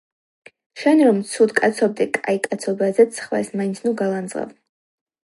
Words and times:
„შენ 0.83 1.01
რომ 1.07 1.19
ცუდკაცობდე, 1.33 2.07
კაიკაცობაზედ 2.17 3.15
სხვას 3.19 3.53
მაინც 3.61 3.83
ნუ 3.85 3.93
გალანძღავ.“ 4.01 4.57